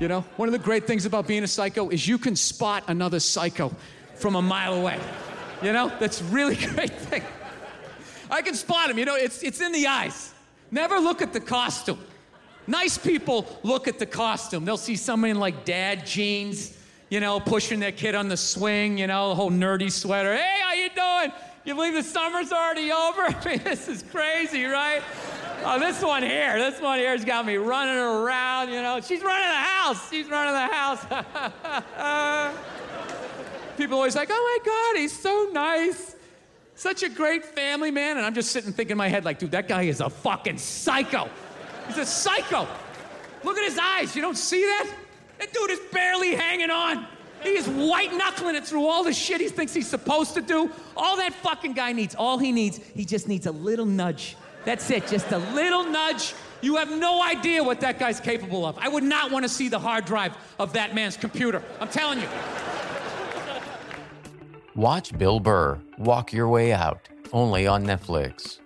[0.00, 2.84] You know, one of the great things about being a psycho is you can spot
[2.88, 3.70] another psycho
[4.14, 4.98] from a mile away.
[5.62, 7.22] You know, that's really great thing.
[8.30, 8.98] I can spot him.
[8.98, 10.32] You know, it's, it's in the eyes.
[10.70, 11.98] Never look at the costume.
[12.66, 14.64] Nice people look at the costume.
[14.64, 16.78] They'll see someone in like dad jeans,
[17.10, 20.34] you know, pushing their kid on the swing, you know, the whole nerdy sweater.
[20.34, 21.32] Hey, how you doing?
[21.64, 23.22] You believe the summer's already over?
[23.26, 25.02] I mean, this is crazy, right?
[25.62, 29.00] Oh, this one here, this one here's got me running around, you know.
[29.00, 30.10] She's running the house.
[30.10, 31.04] She's running the house.
[33.76, 36.16] People always like, oh my God, he's so nice.
[36.74, 38.16] Such a great family man.
[38.16, 40.56] And I'm just sitting thinking in my head, like, dude, that guy is a fucking
[40.56, 41.28] psycho.
[41.86, 42.66] He's a psycho.
[43.44, 44.16] Look at his eyes.
[44.16, 44.90] You don't see that?
[45.38, 47.06] That dude is barely hanging on.
[47.42, 50.70] He is white knuckling it through all the shit he thinks he's supposed to do.
[50.96, 54.36] All that fucking guy needs, all he needs, he just needs a little nudge.
[54.64, 56.34] That's it, just a little nudge.
[56.62, 58.76] You have no idea what that guy's capable of.
[58.78, 61.62] I would not want to see the hard drive of that man's computer.
[61.80, 62.28] I'm telling you.
[64.74, 68.58] Watch Bill Burr Walk Your Way Out, only on Netflix.